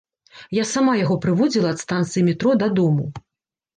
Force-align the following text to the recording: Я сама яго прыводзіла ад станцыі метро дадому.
Я 0.57 0.63
сама 0.69 0.95
яго 1.01 1.17
прыводзіла 1.27 1.69
ад 1.75 1.79
станцыі 1.85 2.27
метро 2.31 2.59
дадому. 2.65 3.05